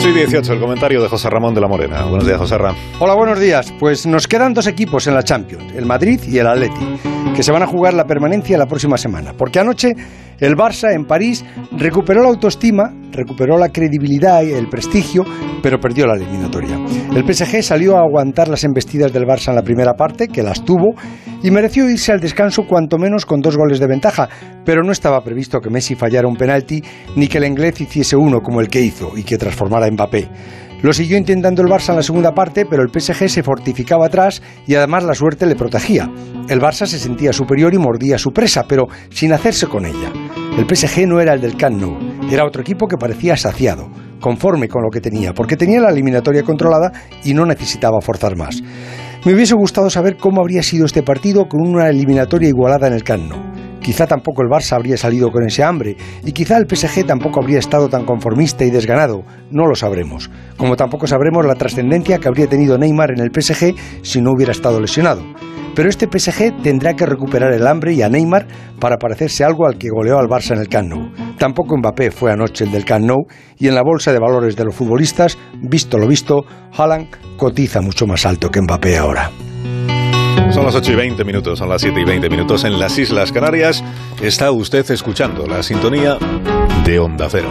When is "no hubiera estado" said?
64.20-64.80